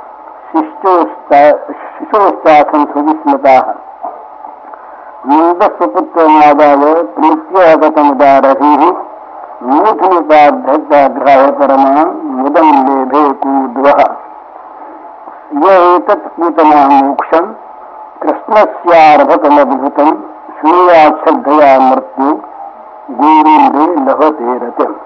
[0.81, 3.67] शिशोश्चाखं सुविस्मताः
[5.31, 6.85] नन्दस्वपुत्रमादाय
[7.17, 8.85] प्रीत्यागतमुदारभिः
[12.37, 14.01] मुदं लेभे कूद्वः
[15.65, 16.25] य एतत्
[21.89, 22.33] मृत्यु
[23.21, 24.97] गूरीन्द्रे लभते रतिम्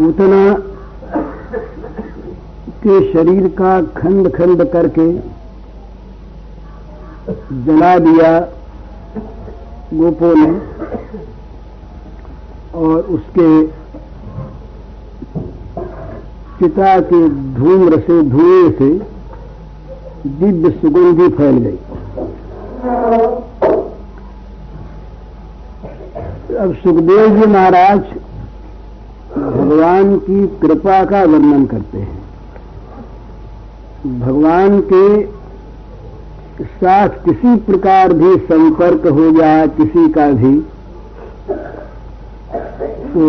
[0.00, 0.52] पूतना
[2.82, 5.06] के शरीर का खंड खंड करके
[7.64, 8.30] जला दिया
[9.94, 10.48] गोपो ने
[12.82, 13.48] और उसके
[16.60, 17.20] पिता के
[17.58, 18.90] धूम्र से धुएँ से
[20.40, 21.78] दिव्य सुगंधि फैल गई।
[26.56, 28.02] अब सुखदेव जी महाराज
[29.70, 32.18] भगवान की कृपा का वर्णन करते हैं।
[34.20, 35.04] भगवान के
[36.62, 40.50] साथ किसी प्रकार भी संपर्क हो जाए किसी का भी
[43.12, 43.28] तो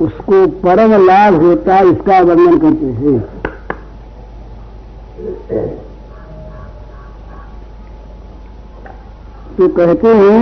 [0.00, 3.18] उसको परम लाभ होता है, इसका वर्णन करते हैं।
[9.56, 10.40] तो कहते हैं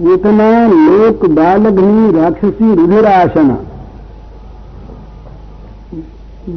[0.00, 3.54] पूतना लोक बालग्नि राक्षसी रुधिरासना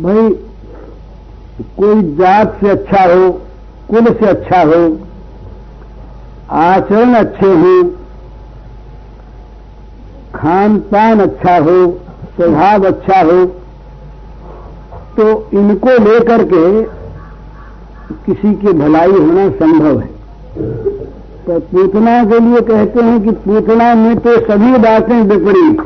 [0.03, 0.29] भाई,
[1.77, 3.29] कोई जात से अच्छा हो,
[3.89, 4.79] कुल से अच्छा हो,
[6.59, 7.73] आचरण अच्छे हो
[10.35, 11.75] खान पान अच्छा हो,
[12.35, 13.45] स्वभाव अच्छा हो
[15.17, 16.63] तो इनको लेकर के
[18.25, 20.09] किसी की भलाई होना संभव है।
[21.47, 25.81] तो पूतना के लिए कहते हैं कि पूतना में तो सभी बातें विपरीत।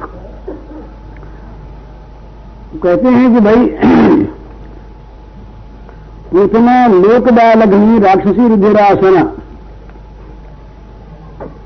[2.83, 3.65] कहते हैं कि भाई,
[6.31, 9.23] पूतना लोक बालग्नि राक्षसी रुधिरासना।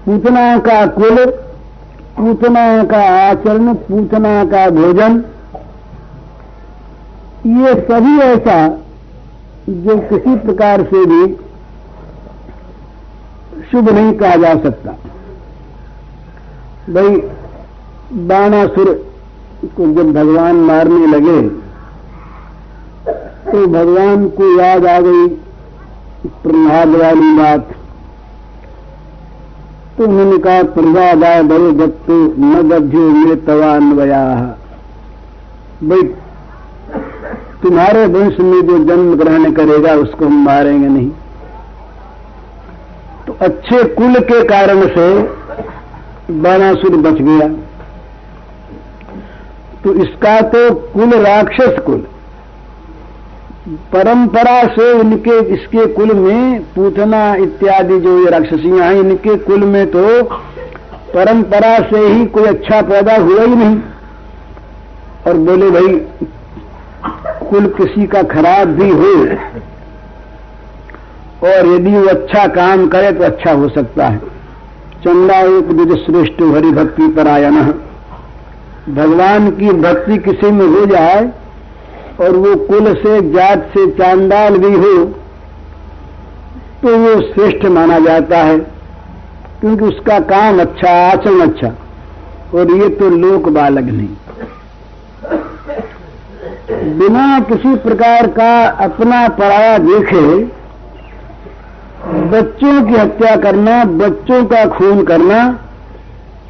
[0.05, 1.25] पूतना का कुल,
[2.17, 5.23] पूतना का आचरण, पूतना का भोजन।
[7.45, 8.67] ये सभी ऐसा
[9.69, 11.50] जो किसी प्रकार से भी
[13.71, 14.91] शुभ नहीं कहा जा सकता।
[16.89, 17.15] भाई,
[18.27, 18.89] बाणासुर
[19.67, 21.41] को जब भगवान मारने लगे
[23.43, 25.27] तो भगवान को याद आ गई
[26.43, 27.71] प्रहलाद वाली बात।
[29.97, 34.23] तो उन्होंने कहा प्रजादाय बड़े दत्तो न गभ्यो में तवान्वया
[35.83, 36.03] भाई,
[37.63, 41.09] तुम्हारे वंश में जो जन्म ग्रहण करेगा, उसको हम मारेंगे नहीं।
[43.31, 45.07] तो अच्छे कुल के कारण से
[46.33, 47.47] बाणासुर बच गया।
[49.83, 52.03] तो इसका तो कुल राक्षस कुल।
[53.93, 59.85] परंपरा से इनके, इसके कुल में पूतना इत्यादि जो ये राक्षसियाँ हैं, इनके कुल में
[59.87, 60.23] तो
[61.13, 63.79] परंपरा से ही कोई अच्छा पैदा हुआ ही नहीं।
[65.27, 65.95] और बोले भाई,
[67.49, 69.13] कुल किसी का खराब भी हो
[71.43, 74.19] और यदि वो अच्छा काम करे तो अच्छा हो सकता है।
[75.03, 77.55] चंदा एक द्विज श्रेष्ठ हरि भक्ति परायण
[78.89, 81.23] भगवान की भक्ति किसी में हो जाए
[82.21, 84.93] और वो कुल से, जात से, चांदाल भी हो
[86.81, 88.57] तो वो श्रेष्ठ माना जाता है,
[89.59, 91.67] क्योंकि उसका काम अच्छा आचरण अच्छा
[92.53, 94.09] और ये तो लोक बालक नहीं।
[96.97, 98.53] बिना किसी प्रकार का
[98.85, 100.23] अपना पराया देखे
[102.01, 105.37] बच्चों की हत्या करना, बच्चों का खून करना,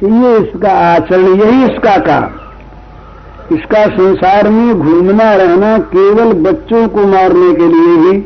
[0.02, 7.52] ये इसका आचरण, यही इसका काम। इसका संसार में घूमना रहना केवल बच्चों को मारने
[7.54, 8.18] के लिए ही,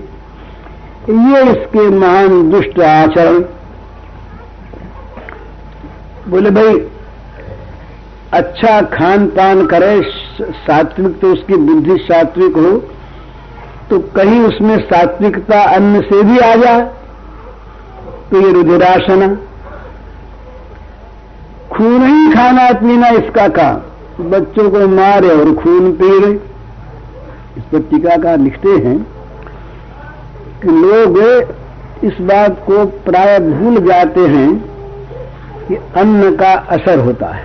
[1.26, 3.40] ये इसके महान दुष्ट आचरण।
[6.28, 6.78] बोले भाई
[8.34, 10.00] अच्छा खान पान करे,
[10.40, 12.70] सात्विक तो उसकी बुद्धि सात्विक हो
[13.90, 16.88] तो कहीं उसमें सात्विकता अन्न से भी आ जाए।
[18.30, 19.26] तो ये रुधिरासना
[21.72, 26.32] खून ही खाना पीना इसका काम बच्चों को मारे और खून पी रहे
[27.56, 28.96] इस पर टीकाकार लिखते हैं
[30.62, 31.18] कि लोग
[32.04, 34.48] इस बात को प्राय भूल जाते हैं
[35.68, 37.44] कि अन्न का असर होता है।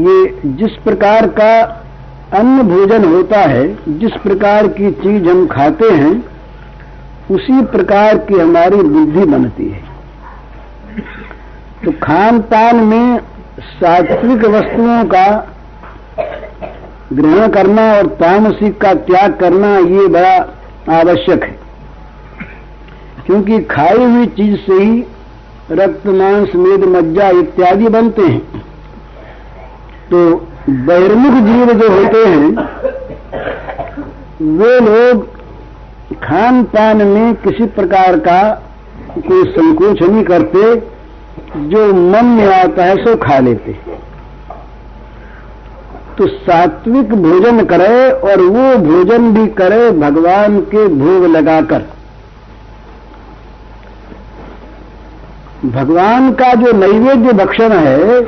[0.00, 1.52] ये जिस प्रकार का
[2.34, 3.66] अन्न भोजन होता है,
[3.98, 6.12] जिस प्रकार की चीज़ हम खाते हैं
[7.30, 9.82] उसी प्रकार की हमारी बुद्धि बनती है।
[11.84, 13.20] तो खान पान में
[13.60, 15.54] सात्विक वस्तुओं का
[17.12, 20.36] ग्रहण करना और तामसिक का त्याग करना ये बड़ा
[21.00, 21.58] आवश्यक है।
[23.26, 25.04] क्योंकि खाई हुई चीज़ से ही
[25.70, 28.62] रक्त, मांस, मेद, मज्जा इत्यादि बनते हैं।
[30.10, 32.50] तो बहिर्मुख जीव जो होते हैं,
[34.58, 35.37] वे लोग
[36.14, 38.40] खान पान में किसी प्रकार का
[39.18, 40.74] कोई संकोच नहीं करते,
[41.68, 43.72] जो मन में आता है सो खा लेते
[46.18, 51.84] तो सात्विक भोजन करे और वो भोजन भी करे भगवान के भोग लगाकर।
[55.66, 58.20] भगवान का जो नैवेद्य भक्षण है,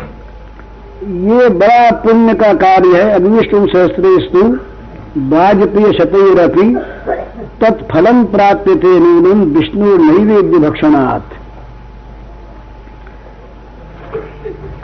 [1.30, 4.42] ये बड़ा पुण्य का कार्य है। अग्निष्टुम सहस्त्रेस्तु
[5.28, 6.68] वाजपेय शतरपी।
[7.60, 11.38] तत्फलम प्राप्त थे न्यूनम विष्णु नैवेद्य भक्षणात्।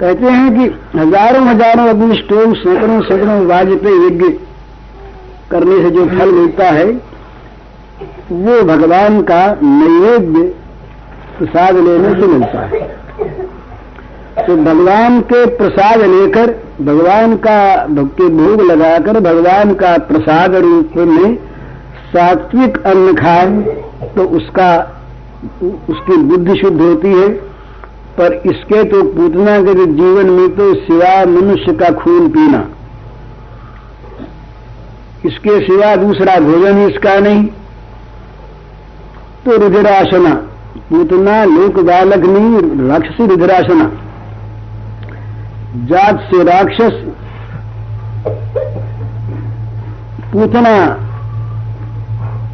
[0.01, 0.64] कहते हैं कि
[0.99, 4.29] हज़ारों हज़ारों अग्निष्टोम सैकड़ों सैकड़ों वाजपेय यज्ञ
[5.51, 6.87] करने से जो फल मिलता है,
[8.33, 10.43] वो भगवान का नैवेद्य
[11.39, 12.81] प्रसाद लेने से मिलता है।
[14.39, 16.51] तो भगवान के प्रसाद लेकर,
[16.83, 21.39] भगवान का भक्ति भोग लगाकर, भगवान का प्रसाद रूप में
[22.07, 23.46] सात्विक अन्न खाए
[24.16, 24.70] तो उसका,
[25.88, 27.28] उसकी बुद्धि शुद्ध होती है।
[28.18, 32.64] पर इसके तो पूतना के जीवन में तो सिवा मनुष्य का खून पीना।
[35.26, 37.44] इसके सिवा दूसरा भोजन इसका नहीं।
[39.44, 40.34] तो रुद्रासना,
[40.90, 43.90] पूतना, लोक बालक नहीं, राक्षसी रुद्रासना।
[45.86, 46.94] जात से राक्षस,
[50.32, 50.72] पूतना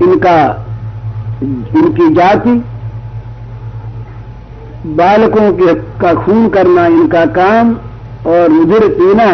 [0.03, 0.67] इनका,
[1.43, 2.65] इनकी जाति,
[4.87, 7.75] बालकों के का खून करना इनका काम,
[8.27, 9.31] और रुधिर पीना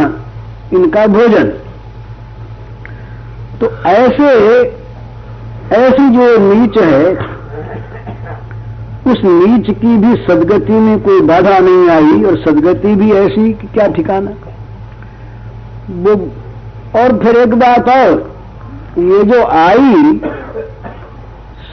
[0.72, 1.48] इनका भोजन।
[3.60, 4.28] तो ऐसे,
[5.76, 7.12] ऐसी जो नीच है,
[9.06, 13.66] उस नीच की भी सदगति में कोई बाधा नहीं आई, और सदगति भी ऐसी कि
[13.66, 14.30] क्या ठिकाना?
[15.90, 16.12] वो,
[17.00, 18.32] और फिर एक बात और,
[18.98, 20.20] ये जो आई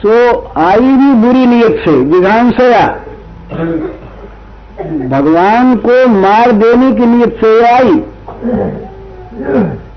[0.06, 0.16] सो
[0.60, 2.82] आई भी बुरी नीयत से विधानसया
[5.08, 7.94] भगवान को मार देने की नीयत से आई।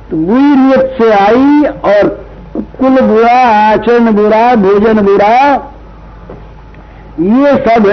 [0.10, 2.08] तो बुरी नीयत से आई और
[2.80, 3.38] कुल बुरा,
[3.68, 5.38] आचरण बुरा, भोजन बुरा,
[7.22, 7.88] ये सब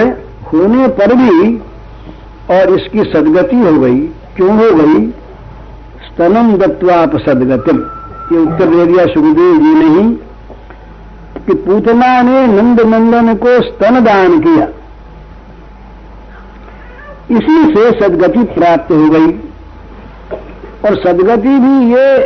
[0.53, 1.55] होने पर भी
[2.51, 3.99] और इसकी सदगति हो गई।
[4.35, 5.07] क्यों हो गई?
[6.05, 7.77] स्तनम दत्वाप सदगतिम
[8.31, 10.19] ये उत्तर दे दिया सुखदेव जी ने ही।
[11.47, 14.67] कि पूतना ने नंद नंदन को स्तन दान किया।
[17.31, 19.31] इसी से सदगति प्राप्त हो गई।
[20.85, 22.19] और सदगति भी ये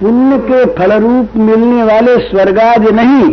[0.00, 3.32] पुण्य के फल रूप मिलने वाले स्वर्गाज नहीं।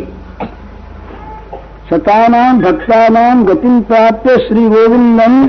[1.90, 5.44] सतानाम भक्तानाम गतिम प्राप्त श्री गोविंदम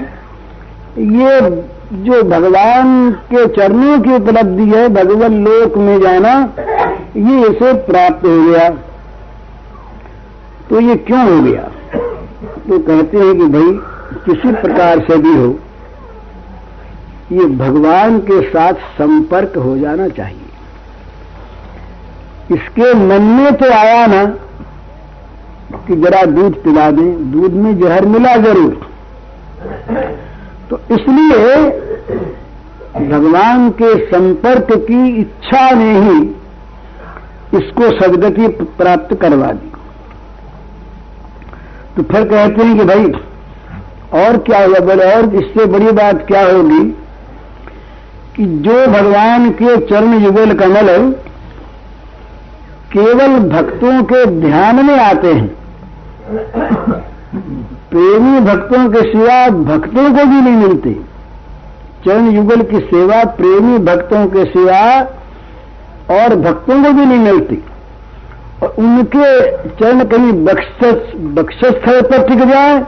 [0.98, 1.40] ये
[1.92, 6.34] जो भगवान के चरणों की उपलब्धि है भगवान लोक में जाना,
[7.16, 8.68] ये इसे प्राप्त हो गया।
[10.70, 11.62] तो ये क्यों हो गया?
[12.68, 13.72] तो कहते हैं कि भाई,
[14.24, 15.48] किसी प्रकार से भी हो,
[17.32, 20.44] ये भगवान के साथ संपर्क हो जाना चाहिए।
[22.50, 24.24] इसके मन में तो आया ना
[25.86, 28.74] कि जरा दूध पिला दें, दूध में जहर मिला ज़रूर।
[30.70, 31.56] तो इसलिए
[33.08, 36.18] भगवान के संपर्क की इच्छा ने ही
[37.54, 38.48] इसको सदगति
[38.78, 39.72] प्राप्त करवा दी।
[41.96, 43.04] तो फिर कहते हैं कि भाई,
[44.22, 46.82] और क्या होगा बोले, और इससे बड़ी बात क्या होगी
[48.36, 50.88] कि जो भगवान के चरण युगल कमल
[52.92, 55.48] केवल भक्तों के ध्यान में आते हैं।
[57.90, 60.92] प्रेमी भक्तों के सिवा भक्तों को भी नहीं मिलते।
[62.04, 64.80] चरण युगल की सेवा प्रेमी भक्तों के सिवा
[66.16, 67.62] और भक्तों को भी नहीं मिलती।
[68.62, 69.30] और उनके
[69.70, 72.78] चरण कहीं बख्शस बख्शस स्थल पर टिक जाए,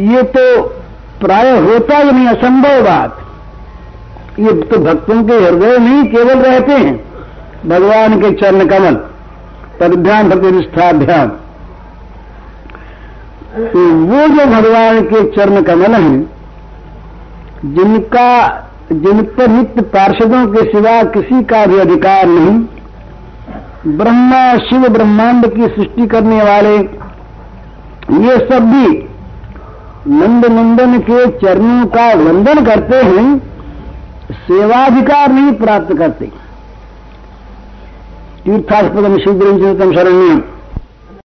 [0.00, 0.62] ये तो
[1.20, 3.18] प्राय होता ही नहीं, असंभव बात।
[4.38, 6.96] ये तो भक्तों के हृदय नहीं केवल रहते हैं,
[7.66, 8.94] भगवान के चरण कमल,
[9.80, 11.28] परिध्यान भक्ति निष्ठाध्यान
[13.54, 16.20] तो वो जो भगवान के चरण कमल हैं,
[17.74, 18.28] जिनका
[18.92, 22.54] जिन पर नित्य पार्षदों के सिवा किसी का भी अधिकार नहीं
[23.86, 26.76] ब्रह्मा, शिव ब्रह्मांड की सृष्टि करने वाले,
[28.26, 29.08] ये सब भी
[30.08, 33.38] नंद नंदन के चरणों का वंदन करते हैं,
[34.32, 36.26] सेवाधिकार नहीं प्राप्त करते।
[38.44, 40.42] तीर्थास्पदम शीघ्र शरणियम